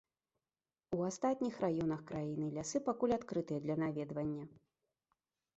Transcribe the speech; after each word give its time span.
У 0.99 1.03
астатніх 1.09 1.59
раёнах 1.65 2.01
краіны 2.11 2.49
лясы 2.55 2.83
пакуль 2.87 3.15
адкрытыя 3.19 3.59
для 3.67 3.75
наведвання. 3.85 4.43